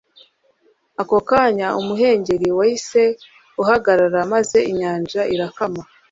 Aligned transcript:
Ako 1.01 1.17
kanya 1.29 1.67
umuhengeri 1.79 2.47
wahise 2.57 3.03
uhagarara 3.61 4.19
maze 4.33 4.57
inyanja 4.71 5.21
irakama 5.33 5.81